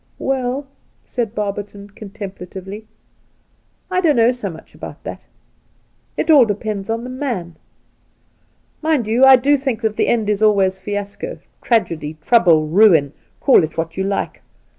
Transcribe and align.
Well,' 0.17 0.65
said 1.05 1.35
Barberton 1.35 1.91
contemplatively,' 1.91 2.87
I 3.91 4.01
don't 4.01 4.15
know 4.15 4.31
so 4.31 4.49
much 4.49 4.73
about 4.73 5.03
that. 5.03 5.21
It 6.17 6.31
aU 6.31 6.43
depends 6.45 6.89
upon 6.89 7.03
the 7.03 7.11
man. 7.11 7.55
Mind 8.81 9.05
you, 9.05 9.23
I 9.25 9.35
do 9.35 9.55
think 9.55 9.81
that 9.83 9.97
the 9.97 10.07
end 10.07 10.27
is 10.27 10.41
always 10.41 10.79
fiasco— 10.79 11.37
tragedy, 11.61 12.17
trouble, 12.25 12.65
ruin, 12.65 13.13
call 13.39 13.63
it 13.63 13.77
what 13.77 13.95
you 13.95 14.03
like. 14.03 14.41